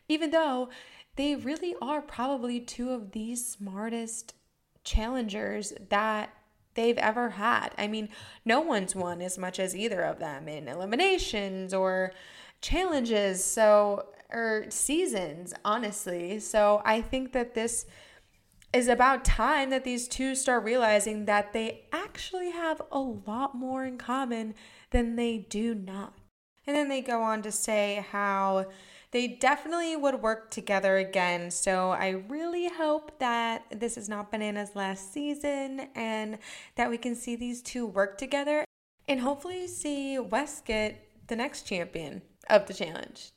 Even 0.08 0.30
though 0.30 0.68
they 1.16 1.36
really 1.36 1.74
are 1.82 2.00
probably 2.00 2.60
two 2.60 2.90
of 2.90 3.12
the 3.12 3.36
smartest 3.36 4.34
challengers 4.84 5.72
that 5.90 6.30
they've 6.74 6.98
ever 6.98 7.30
had. 7.30 7.70
I 7.76 7.86
mean, 7.86 8.08
no 8.44 8.60
one's 8.60 8.96
won 8.96 9.20
as 9.20 9.36
much 9.36 9.60
as 9.60 9.76
either 9.76 10.02
of 10.02 10.18
them 10.18 10.48
in 10.48 10.68
eliminations 10.68 11.74
or 11.74 12.12
challenges, 12.60 13.44
so 13.44 14.06
or 14.30 14.64
seasons, 14.70 15.52
honestly. 15.64 16.40
So 16.40 16.80
I 16.84 17.02
think 17.02 17.32
that 17.32 17.54
this 17.54 17.84
is 18.72 18.88
about 18.88 19.24
time 19.24 19.70
that 19.70 19.84
these 19.84 20.08
two 20.08 20.34
start 20.34 20.64
realizing 20.64 21.26
that 21.26 21.52
they 21.52 21.82
actually 21.92 22.50
have 22.50 22.80
a 22.90 22.98
lot 22.98 23.54
more 23.54 23.84
in 23.84 23.98
common 23.98 24.54
than 24.90 25.16
they 25.16 25.38
do 25.38 25.74
not. 25.74 26.14
And 26.66 26.76
then 26.76 26.88
they 26.88 27.00
go 27.00 27.22
on 27.22 27.42
to 27.42 27.52
say 27.52 28.06
how 28.10 28.66
they 29.10 29.28
definitely 29.28 29.94
would 29.94 30.22
work 30.22 30.50
together 30.50 30.96
again. 30.96 31.50
So 31.50 31.90
I 31.90 32.10
really 32.28 32.68
hope 32.68 33.18
that 33.18 33.64
this 33.70 33.98
is 33.98 34.08
not 34.08 34.30
Bananas 34.30 34.74
last 34.74 35.12
season 35.12 35.88
and 35.94 36.38
that 36.76 36.88
we 36.88 36.96
can 36.96 37.14
see 37.14 37.36
these 37.36 37.60
two 37.62 37.86
work 37.86 38.16
together 38.16 38.64
and 39.06 39.20
hopefully 39.20 39.66
see 39.66 40.18
Wes 40.18 40.62
get 40.62 41.08
the 41.26 41.36
next 41.36 41.62
champion 41.66 42.22
of 42.48 42.66
the 42.66 42.74
challenge. 42.74 43.28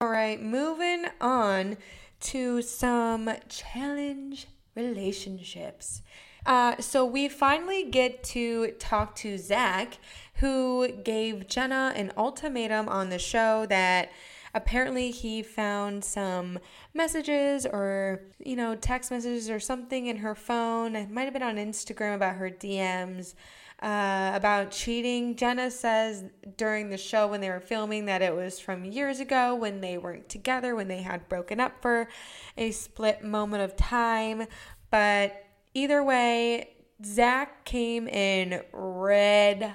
All 0.00 0.08
right, 0.08 0.42
moving 0.42 1.06
on 1.20 1.78
to 2.20 2.60
some 2.60 3.30
challenge 3.48 4.48
relationships. 4.74 6.02
Uh, 6.44 6.80
so 6.80 7.04
we 7.04 7.28
finally 7.28 7.84
get 7.84 8.24
to 8.24 8.72
talk 8.78 9.14
to 9.16 9.38
Zach, 9.38 9.98
who 10.36 10.88
gave 11.04 11.46
Jenna 11.46 11.92
an 11.94 12.12
ultimatum 12.16 12.88
on 12.88 13.10
the 13.10 13.18
show 13.18 13.66
that 13.66 14.10
apparently 14.54 15.10
he 15.10 15.42
found 15.42 16.04
some 16.04 16.58
messages 16.94 17.66
or 17.66 18.22
you 18.38 18.56
know 18.56 18.74
text 18.74 19.10
messages 19.10 19.48
or 19.50 19.60
something 19.60 20.06
in 20.06 20.18
her 20.18 20.34
phone. 20.34 20.96
It 20.96 21.10
might 21.10 21.24
have 21.24 21.32
been 21.32 21.42
on 21.42 21.56
instagram 21.56 22.14
about 22.14 22.36
her 22.36 22.50
dms 22.50 23.34
uh, 23.82 24.30
about 24.34 24.70
cheating. 24.70 25.34
Jenna 25.34 25.70
says 25.70 26.24
during 26.56 26.88
the 26.88 26.96
show 26.96 27.26
when 27.26 27.40
they 27.40 27.50
were 27.50 27.60
filming 27.60 28.06
that 28.06 28.22
it 28.22 28.34
was 28.34 28.60
from 28.60 28.84
years 28.84 29.18
ago 29.18 29.54
when 29.54 29.80
they 29.80 29.98
weren't 29.98 30.28
together 30.28 30.76
when 30.76 30.88
they 30.88 31.02
had 31.02 31.28
broken 31.28 31.58
up 31.58 31.82
for 31.82 32.08
a 32.56 32.70
split 32.70 33.24
moment 33.24 33.62
of 33.62 33.76
time. 33.76 34.46
But 34.90 35.44
either 35.74 36.02
way 36.04 36.76
zach 37.04 37.64
came 37.64 38.06
in 38.06 38.62
red 38.72 39.74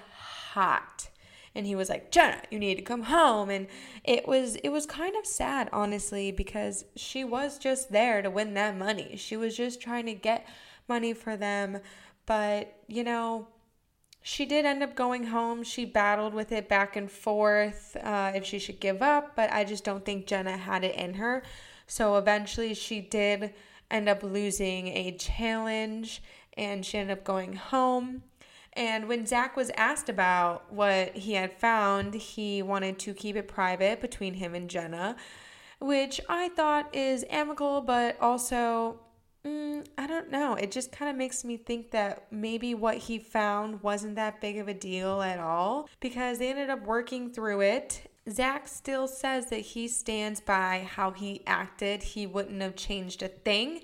hot 0.53 1.09
and 1.57 1.65
he 1.65 1.75
was 1.75 1.89
like 1.89 2.11
jenna 2.11 2.41
you 2.51 2.59
need 2.59 2.75
to 2.75 2.81
come 2.81 3.03
home. 3.03 3.49
And 3.49 3.67
it 4.03 4.27
was 4.27 4.55
it 4.57 4.69
was 4.69 4.85
kind 4.85 5.15
of 5.17 5.25
sad 5.25 5.69
honestly 5.73 6.31
because 6.31 6.85
she 6.95 7.23
was 7.23 7.57
just 7.57 7.91
there 7.91 8.21
to 8.21 8.29
win 8.29 8.53
that 8.53 8.77
money. 8.77 9.15
She 9.17 9.35
was 9.35 9.57
just 9.57 9.81
trying 9.81 10.05
to 10.05 10.13
get 10.13 10.47
money 10.87 11.13
for 11.13 11.35
them. 11.35 11.79
But 12.25 12.75
you 12.87 13.03
know 13.03 13.47
she 14.21 14.45
did 14.45 14.65
end 14.65 14.83
up 14.83 14.95
going 14.95 15.25
home. 15.25 15.63
She 15.63 15.85
battled 15.85 16.33
with 16.33 16.51
it 16.51 16.69
back 16.69 16.95
and 16.95 17.09
forth 17.09 17.95
uh, 18.03 18.33
if 18.35 18.45
she 18.45 18.59
should 18.59 18.79
give 18.79 19.01
up 19.01 19.35
but 19.35 19.51
i 19.51 19.63
just 19.63 19.83
don't 19.85 20.03
think 20.05 20.27
jenna 20.27 20.55
had 20.55 20.83
it 20.83 20.95
in 20.95 21.15
her. 21.15 21.43
So 21.87 22.17
eventually 22.17 22.73
she 22.73 23.01
did 23.01 23.53
end 23.89 24.07
up 24.09 24.21
losing 24.21 24.89
a 24.89 25.15
challenge 25.17 26.21
and 26.57 26.85
she 26.85 26.97
ended 26.97 27.17
up 27.17 27.23
going 27.23 27.53
home 27.53 28.23
and 28.77 29.07
when 29.07 29.25
Zach 29.25 29.57
was 29.57 29.71
asked 29.75 30.07
about 30.07 30.71
what 30.71 31.15
he 31.15 31.33
had 31.33 31.51
found, 31.51 32.13
he 32.13 32.61
wanted 32.61 32.99
to 32.99 33.13
keep 33.15 33.35
it 33.35 33.47
private 33.47 33.99
between 33.99 34.35
him 34.35 34.53
and 34.53 34.69
Jenna, 34.69 35.15
which 35.79 36.21
I 36.29 36.49
thought 36.49 36.95
is 36.95 37.25
amicable, 37.27 37.81
but 37.81 38.21
also, 38.21 38.99
mm, 39.43 39.83
I 39.97 40.05
don't 40.05 40.29
know. 40.29 40.53
It 40.53 40.71
just 40.71 40.91
kind 40.91 41.09
of 41.09 41.17
makes 41.17 41.43
me 41.43 41.57
think 41.57 41.89
that 41.89 42.27
maybe 42.31 42.75
what 42.75 42.97
he 42.97 43.17
found 43.17 43.81
wasn't 43.81 44.15
that 44.15 44.41
big 44.41 44.59
of 44.59 44.67
a 44.67 44.75
deal 44.75 45.23
at 45.23 45.39
all 45.39 45.89
because 45.99 46.37
they 46.37 46.51
ended 46.51 46.69
up 46.69 46.85
working 46.85 47.31
through 47.31 47.61
it. 47.61 48.11
Zach 48.29 48.67
still 48.67 49.07
says 49.07 49.49
that 49.49 49.61
he 49.61 49.87
stands 49.87 50.39
by 50.39 50.87
how 50.87 51.11
he 51.11 51.41
acted, 51.47 52.03
he 52.03 52.27
wouldn't 52.27 52.61
have 52.61 52.75
changed 52.75 53.23
a 53.23 53.27
thing. 53.27 53.81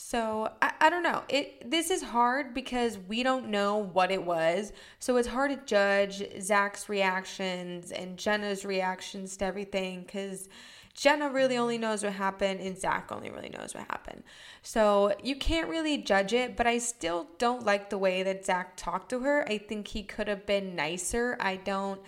So 0.00 0.52
I, 0.62 0.72
I 0.82 0.90
don't 0.90 1.02
know. 1.02 1.24
It 1.28 1.68
this 1.68 1.90
is 1.90 2.02
hard 2.02 2.54
because 2.54 2.98
we 3.08 3.24
don't 3.24 3.48
know 3.48 3.78
what 3.78 4.12
it 4.12 4.24
was. 4.24 4.72
So 5.00 5.16
it's 5.16 5.26
hard 5.26 5.50
to 5.50 5.66
judge 5.66 6.22
Zach's 6.40 6.88
reactions 6.88 7.90
and 7.90 8.16
Jenna's 8.16 8.64
reactions 8.64 9.36
to 9.38 9.44
everything 9.44 10.02
because 10.02 10.48
Jenna 10.94 11.28
really 11.28 11.58
only 11.58 11.78
knows 11.78 12.04
what 12.04 12.12
happened, 12.12 12.60
and 12.60 12.78
Zach 12.78 13.10
only 13.10 13.30
really 13.30 13.48
knows 13.48 13.74
what 13.74 13.86
happened. 13.90 14.22
So 14.62 15.16
you 15.20 15.34
can't 15.34 15.68
really 15.68 15.98
judge 15.98 16.32
it, 16.32 16.56
but 16.56 16.68
I 16.68 16.78
still 16.78 17.26
don't 17.38 17.66
like 17.66 17.90
the 17.90 17.98
way 17.98 18.22
that 18.22 18.46
Zach 18.46 18.76
talked 18.76 19.08
to 19.10 19.20
her. 19.20 19.48
I 19.48 19.58
think 19.58 19.88
he 19.88 20.04
could 20.04 20.28
have 20.28 20.46
been 20.46 20.76
nicer. 20.76 21.36
I 21.40 21.56
don't 21.56 22.00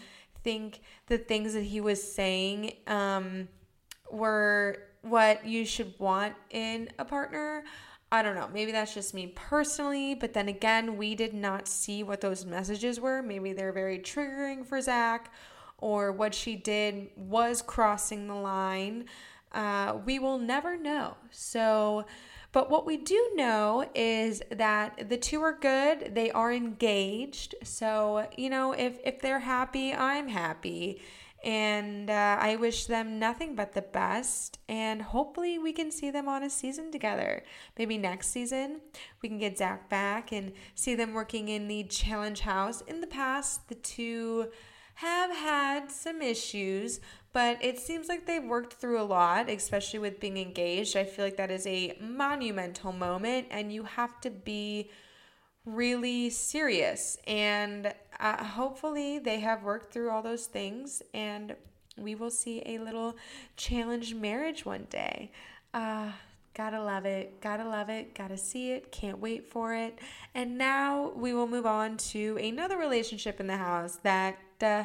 think 0.44 0.80
the 1.08 1.18
things 1.18 1.54
that 1.54 1.64
he 1.64 1.80
was 1.80 2.00
saying 2.00 2.72
um, 2.86 3.48
were 4.12 4.89
what 5.02 5.46
you 5.46 5.64
should 5.64 5.94
want 5.98 6.34
in 6.50 6.90
a 6.98 7.04
partner. 7.04 7.64
I 8.12 8.22
don't 8.22 8.34
know. 8.34 8.48
Maybe 8.52 8.72
that's 8.72 8.92
just 8.92 9.14
me 9.14 9.32
personally, 9.36 10.14
but 10.14 10.32
then 10.32 10.48
again, 10.48 10.96
we 10.96 11.14
did 11.14 11.32
not 11.32 11.68
see 11.68 12.02
what 12.02 12.20
those 12.20 12.44
messages 12.44 12.98
were. 12.98 13.22
Maybe 13.22 13.52
they're 13.52 13.72
very 13.72 13.98
triggering 14.00 14.66
for 14.66 14.80
Zach, 14.80 15.32
or 15.78 16.10
what 16.10 16.34
she 16.34 16.56
did 16.56 17.10
was 17.16 17.62
crossing 17.62 18.26
the 18.26 18.34
line. 18.34 19.04
Uh, 19.52 19.98
we 20.04 20.18
will 20.18 20.38
never 20.38 20.76
know. 20.76 21.16
So, 21.30 22.04
but 22.52 22.68
what 22.68 22.84
we 22.84 22.96
do 22.96 23.30
know 23.34 23.88
is 23.94 24.42
that 24.50 25.08
the 25.08 25.16
two 25.16 25.40
are 25.42 25.56
good. 25.60 26.14
They 26.14 26.32
are 26.32 26.52
engaged. 26.52 27.54
So, 27.62 28.26
you 28.36 28.50
know, 28.50 28.72
if 28.72 28.98
if 29.04 29.20
they're 29.20 29.40
happy, 29.40 29.92
I'm 29.92 30.28
happy. 30.28 31.00
And 31.42 32.10
uh, 32.10 32.36
I 32.38 32.56
wish 32.56 32.86
them 32.86 33.18
nothing 33.18 33.54
but 33.54 33.72
the 33.72 33.82
best. 33.82 34.58
And 34.68 35.00
hopefully, 35.00 35.58
we 35.58 35.72
can 35.72 35.90
see 35.90 36.10
them 36.10 36.28
on 36.28 36.42
a 36.42 36.50
season 36.50 36.92
together. 36.92 37.42
Maybe 37.78 37.96
next 37.96 38.28
season, 38.28 38.80
we 39.22 39.28
can 39.28 39.38
get 39.38 39.56
Zach 39.56 39.88
back 39.88 40.32
and 40.32 40.52
see 40.74 40.94
them 40.94 41.14
working 41.14 41.48
in 41.48 41.66
the 41.66 41.84
challenge 41.84 42.40
house. 42.40 42.82
In 42.82 43.00
the 43.00 43.06
past, 43.06 43.68
the 43.68 43.74
two 43.74 44.50
have 44.94 45.34
had 45.34 45.90
some 45.90 46.20
issues, 46.20 47.00
but 47.32 47.56
it 47.64 47.78
seems 47.78 48.06
like 48.06 48.26
they've 48.26 48.44
worked 48.44 48.74
through 48.74 49.00
a 49.00 49.02
lot, 49.02 49.48
especially 49.48 49.98
with 49.98 50.20
being 50.20 50.36
engaged. 50.36 50.94
I 50.94 51.04
feel 51.04 51.24
like 51.24 51.38
that 51.38 51.50
is 51.50 51.66
a 51.66 51.96
monumental 52.02 52.92
moment, 52.92 53.46
and 53.50 53.72
you 53.72 53.84
have 53.84 54.20
to 54.20 54.30
be 54.30 54.90
really 55.64 56.28
serious. 56.28 57.16
And 57.26 57.94
uh, 58.20 58.44
hopefully, 58.44 59.18
they 59.18 59.40
have 59.40 59.62
worked 59.62 59.92
through 59.92 60.10
all 60.10 60.22
those 60.22 60.46
things, 60.46 61.02
and 61.14 61.56
we 61.96 62.14
will 62.14 62.30
see 62.30 62.62
a 62.66 62.78
little 62.78 63.16
challenge 63.56 64.14
marriage 64.14 64.64
one 64.64 64.86
day. 64.90 65.32
Uh, 65.72 66.12
Gotta 66.54 66.82
love 66.82 67.06
it. 67.06 67.40
Gotta 67.40 67.64
love 67.64 67.88
it. 67.88 68.14
Gotta 68.14 68.36
see 68.36 68.72
it. 68.72 68.90
Can't 68.90 69.18
wait 69.18 69.46
for 69.46 69.74
it. 69.74 69.98
And 70.34 70.58
now 70.58 71.12
we 71.14 71.32
will 71.32 71.46
move 71.46 71.64
on 71.64 71.96
to 72.12 72.36
another 72.42 72.76
relationship 72.76 73.38
in 73.38 73.46
the 73.46 73.56
house 73.56 73.98
that 74.02 74.36
uh, 74.60 74.84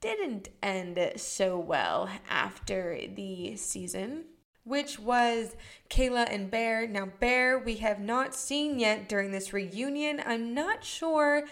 didn't 0.00 0.48
end 0.62 1.12
so 1.16 1.58
well 1.58 2.08
after 2.28 2.98
the 3.14 3.54
season, 3.56 4.24
which 4.64 4.98
was 4.98 5.56
Kayla 5.90 6.26
and 6.30 6.50
Bear. 6.50 6.86
Now, 6.86 7.06
Bear, 7.20 7.58
we 7.58 7.76
have 7.76 8.00
not 8.00 8.34
seen 8.34 8.78
yet 8.78 9.08
during 9.08 9.30
this 9.30 9.52
reunion. 9.52 10.22
I'm 10.24 10.54
not 10.54 10.84
sure 10.84 11.44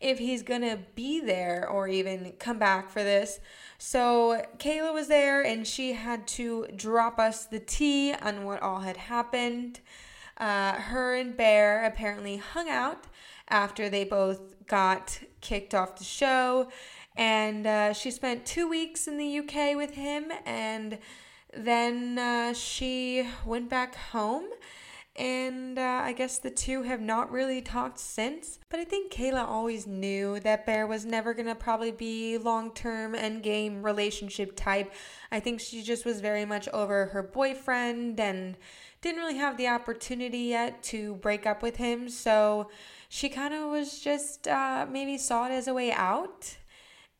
if 0.00 0.18
he's 0.18 0.42
gonna 0.42 0.78
be 0.94 1.20
there 1.20 1.68
or 1.68 1.88
even 1.88 2.32
come 2.38 2.58
back 2.58 2.90
for 2.90 3.02
this. 3.02 3.40
So, 3.78 4.44
Kayla 4.58 4.94
was 4.94 5.08
there 5.08 5.42
and 5.42 5.66
she 5.66 5.92
had 5.92 6.26
to 6.28 6.66
drop 6.74 7.18
us 7.18 7.44
the 7.44 7.60
tea 7.60 8.14
on 8.14 8.44
what 8.44 8.62
all 8.62 8.80
had 8.80 8.96
happened. 8.96 9.80
Uh, 10.38 10.72
her 10.72 11.14
and 11.14 11.36
Bear 11.36 11.84
apparently 11.84 12.36
hung 12.36 12.68
out 12.70 13.04
after 13.48 13.88
they 13.88 14.04
both 14.04 14.66
got 14.66 15.20
kicked 15.40 15.74
off 15.74 15.96
the 15.96 16.04
show 16.04 16.68
and 17.16 17.66
uh, 17.66 17.92
she 17.92 18.10
spent 18.10 18.46
two 18.46 18.68
weeks 18.68 19.06
in 19.06 19.18
the 19.18 19.38
UK 19.40 19.76
with 19.76 19.94
him, 19.94 20.32
and 20.46 20.98
then 21.56 22.18
uh, 22.18 22.52
she 22.52 23.28
went 23.44 23.68
back 23.68 23.94
home. 23.94 24.46
And 25.16 25.78
uh, 25.78 26.00
I 26.04 26.12
guess 26.12 26.38
the 26.38 26.50
two 26.50 26.84
have 26.84 27.00
not 27.00 27.30
really 27.30 27.60
talked 27.60 27.98
since. 27.98 28.58
But 28.70 28.80
I 28.80 28.84
think 28.84 29.12
Kayla 29.12 29.46
always 29.46 29.86
knew 29.86 30.40
that 30.40 30.64
Bear 30.64 30.86
was 30.86 31.04
never 31.04 31.34
gonna 31.34 31.56
probably 31.56 31.90
be 31.90 32.38
long 32.38 32.72
term 32.72 33.14
end 33.14 33.42
game 33.42 33.82
relationship 33.82 34.56
type. 34.56 34.94
I 35.30 35.40
think 35.40 35.60
she 35.60 35.82
just 35.82 36.06
was 36.06 36.20
very 36.20 36.44
much 36.44 36.68
over 36.68 37.06
her 37.06 37.22
boyfriend 37.22 38.20
and 38.20 38.56
didn't 39.02 39.20
really 39.20 39.36
have 39.36 39.56
the 39.56 39.68
opportunity 39.68 40.38
yet 40.38 40.82
to 40.84 41.16
break 41.16 41.44
up 41.44 41.62
with 41.62 41.76
him. 41.76 42.08
So 42.08 42.70
she 43.08 43.28
kind 43.28 43.52
of 43.52 43.70
was 43.70 44.00
just 44.00 44.46
uh, 44.46 44.86
maybe 44.88 45.18
saw 45.18 45.46
it 45.46 45.52
as 45.52 45.66
a 45.66 45.74
way 45.74 45.92
out 45.92 46.56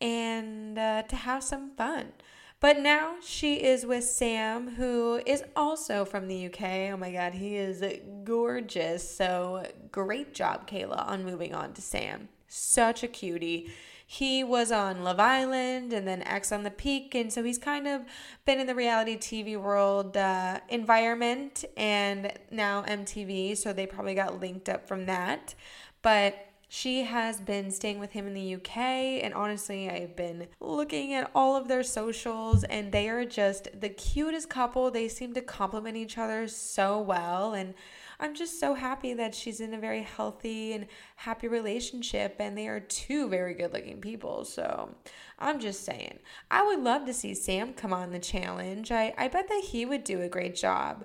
and 0.00 0.78
uh, 0.78 1.02
to 1.02 1.16
have 1.16 1.42
some 1.42 1.72
fun. 1.76 2.12
But 2.60 2.78
now 2.78 3.14
she 3.22 3.54
is 3.54 3.86
with 3.86 4.04
Sam, 4.04 4.74
who 4.76 5.22
is 5.24 5.42
also 5.56 6.04
from 6.04 6.28
the 6.28 6.46
UK. 6.46 6.92
Oh 6.92 6.96
my 6.98 7.10
God, 7.10 7.32
he 7.32 7.56
is 7.56 7.82
gorgeous. 8.22 9.08
So 9.08 9.66
great 9.90 10.34
job, 10.34 10.68
Kayla, 10.68 11.08
on 11.08 11.24
moving 11.24 11.54
on 11.54 11.72
to 11.72 11.80
Sam. 11.80 12.28
Such 12.48 13.02
a 13.02 13.08
cutie. 13.08 13.72
He 14.06 14.44
was 14.44 14.72
on 14.72 15.04
Love 15.04 15.20
Island 15.20 15.94
and 15.94 16.06
then 16.06 16.22
Ex 16.24 16.52
on 16.52 16.64
the 16.64 16.70
Beach. 16.70 17.14
And 17.14 17.32
so 17.32 17.42
he's 17.42 17.58
kind 17.58 17.86
of 17.86 18.02
been 18.44 18.60
in 18.60 18.66
the 18.66 18.74
reality 18.74 19.16
TV 19.16 19.58
world 19.58 20.16
uh, 20.16 20.60
environment 20.68 21.64
and 21.78 22.30
now 22.50 22.82
MTV. 22.82 23.56
So 23.56 23.72
they 23.72 23.86
probably 23.86 24.14
got 24.14 24.38
linked 24.38 24.68
up 24.68 24.86
from 24.86 25.06
that. 25.06 25.54
But 26.02 26.49
she 26.72 27.02
has 27.02 27.40
been 27.40 27.72
staying 27.72 27.98
with 27.98 28.12
him 28.12 28.28
in 28.28 28.32
the 28.32 28.54
UK, 28.54 28.76
and 28.78 29.34
honestly, 29.34 29.90
I've 29.90 30.14
been 30.14 30.46
looking 30.60 31.12
at 31.14 31.28
all 31.34 31.56
of 31.56 31.66
their 31.66 31.82
socials, 31.82 32.62
and 32.62 32.92
they 32.92 33.08
are 33.08 33.24
just 33.24 33.80
the 33.80 33.88
cutest 33.88 34.48
couple. 34.48 34.88
They 34.88 35.08
seem 35.08 35.34
to 35.34 35.40
complement 35.40 35.96
each 35.96 36.16
other 36.16 36.46
so 36.46 37.00
well, 37.00 37.54
and 37.54 37.74
I'm 38.20 38.36
just 38.36 38.60
so 38.60 38.74
happy 38.74 39.14
that 39.14 39.34
she's 39.34 39.60
in 39.60 39.74
a 39.74 39.80
very 39.80 40.02
healthy 40.02 40.72
and 40.72 40.86
happy 41.16 41.48
relationship, 41.48 42.36
and 42.38 42.56
they 42.56 42.68
are 42.68 42.78
two 42.78 43.28
very 43.28 43.54
good 43.54 43.72
looking 43.72 44.00
people. 44.00 44.44
So 44.44 44.94
I'm 45.40 45.58
just 45.58 45.84
saying, 45.84 46.20
I 46.52 46.64
would 46.64 46.84
love 46.84 47.04
to 47.06 47.12
see 47.12 47.34
Sam 47.34 47.72
come 47.72 47.92
on 47.92 48.12
the 48.12 48.20
challenge. 48.20 48.92
I, 48.92 49.12
I 49.18 49.26
bet 49.26 49.48
that 49.48 49.64
he 49.72 49.84
would 49.84 50.04
do 50.04 50.22
a 50.22 50.28
great 50.28 50.54
job. 50.54 51.04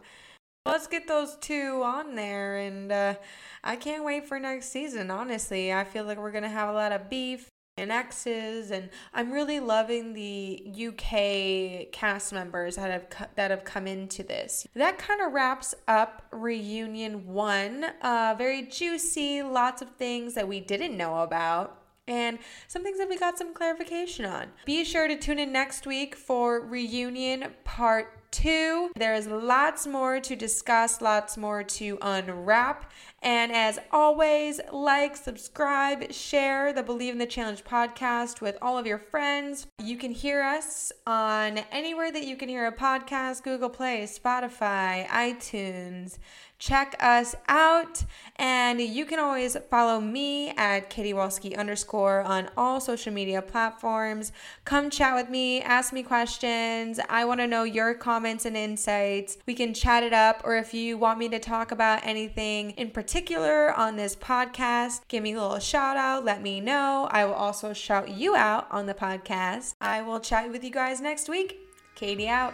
Let's 0.65 0.88
get 0.88 1.08
those 1.08 1.36
two 1.36 1.84
on 1.84 2.15
there, 2.15 2.58
and 2.58 2.91
uh, 2.91 3.15
I 3.63 3.75
can't 3.75 4.04
wait 4.04 4.28
for 4.28 4.39
next 4.39 4.69
season. 4.69 5.12
Honestly, 5.12 5.71
I 5.71 5.84
feel 5.84 6.06
like 6.06 6.17
we're 6.17 6.32
gonna 6.32 6.49
have 6.49 6.69
a 6.69 6.73
lot 6.73 6.91
of 6.91 7.08
beef 7.08 7.49
and 7.78 7.91
exes, 7.91 8.71
and 8.71 8.89
I'm 9.13 9.32
really 9.32 9.60
loving 9.60 10.13
the 10.13 10.63
UK 10.88 11.91
cast 11.91 12.34
members 12.34 12.78
that 12.78 12.89
have 12.89 13.30
that 13.36 13.51
have 13.51 13.63
come 13.63 13.86
into 13.86 14.23
this. 14.23 14.65
That 14.73 14.97
kind 14.97 15.21
of 15.21 15.34
wraps 15.34 15.75
up 15.88 16.23
reunion 16.32 17.28
one. 17.28 17.86
Uh, 18.01 18.34
very 18.36 18.63
juicy, 18.63 19.43
lots 19.43 19.84
of 19.84 19.91
things 19.97 20.34
that 20.34 20.47
we 20.47 20.62
didn't 20.62 20.97
know 20.97 21.19
about 21.19 21.80
and 22.08 22.38
some 22.67 22.84
things 22.84 22.97
that 22.99 23.10
we 23.10 23.17
got 23.17 23.38
some 23.38 23.54
clarification 23.54 24.25
on. 24.25 24.47
Be 24.65 24.84
sure 24.84 25.08
to 25.08 25.17
tune 25.17 25.39
in 25.39 25.51
next 25.51 25.88
week 25.88 26.15
for 26.15 26.62
reunion 26.62 27.54
part 27.63 28.25
two. 28.36 28.91
There 28.95 29.13
is 29.13 29.28
lots 29.28 29.88
more 29.88 30.19
to 30.19 30.36
discuss, 30.36 31.02
lots 31.02 31.38
more 31.38 31.63
to 31.63 31.98
unwrap. 32.02 32.91
And 33.26 33.52
as 33.52 33.80
always, 33.92 34.62
like, 34.72 35.18
subscribe, 35.18 36.14
share 36.14 36.72
the 36.72 36.84
Believe 36.84 37.12
in 37.12 37.18
the 37.18 37.26
Challenge 37.26 37.64
podcast 37.64 38.40
with 38.40 38.56
all 38.62 38.78
of 38.78 38.86
your 38.86 39.00
friends. 39.00 39.66
You 39.84 39.98
can 39.98 40.12
hear 40.12 40.44
us 40.44 40.92
on 41.08 41.58
anywhere 41.72 42.12
that 42.12 42.28
you 42.28 42.38
can 42.38 42.50
hear 42.50 42.68
a 42.68 42.72
podcast 42.72 43.42
Google 43.42 43.70
Play, 43.70 44.04
Spotify, 44.04 45.08
iTunes 45.08 46.20
check 46.60 46.96
us 47.00 47.36
out. 47.48 48.04
And 48.38 48.82
you 48.82 49.06
can 49.06 49.20
always 49.20 49.56
follow 49.70 50.02
me 50.02 50.50
at 50.52 50.90
Katie 50.90 51.14
Walski 51.14 51.58
underscore 51.58 52.22
on 52.22 52.50
all 52.58 52.80
social 52.80 53.14
media 53.14 53.42
platforms. 53.42 54.32
Come 54.66 54.90
chat 54.90 55.16
with 55.16 55.30
me, 55.30 55.62
ask 55.62 55.94
me 55.94 56.04
questions. 56.04 57.00
I 57.10 57.26
want 57.26 57.40
to 57.40 57.48
know 57.48 57.64
your 57.64 57.94
comments 57.94 58.46
and 58.46 58.58
insights. 58.58 59.38
We 59.46 59.54
can 59.54 59.74
chat 59.74 60.04
it 60.04 60.14
up, 60.14 60.42
or 60.44 60.58
if 60.58 60.74
you 60.74 60.98
want 60.98 61.20
me 61.20 61.30
to 61.30 61.40
talk 61.40 61.72
about 61.72 62.06
anything 62.06 62.72
in 62.72 62.92
particular 63.15 63.73
on 63.80 63.95
this 63.95 64.13
podcast, 64.13 64.99
give 65.08 65.23
me 65.23 65.32
a 65.32 65.41
little 65.41 65.58
shout 65.58 65.95
out, 65.95 66.25
let 66.25 66.41
me 66.41 66.60
know. 66.60 67.08
I 67.10 67.23
will 67.23 67.34
also 67.34 67.71
shout 67.71 68.10
you 68.10 68.36
out 68.36 68.67
on 68.69 68.88
the 68.88 68.93
podcast. 68.93 69.75
I 69.80 70.01
will 70.01 70.19
chat 70.19 70.51
with 70.51 70.65
you 70.65 70.69
guys 70.69 70.99
next 70.99 71.30
week. 71.30 71.58
Katie 71.95 72.28
out. 72.28 72.54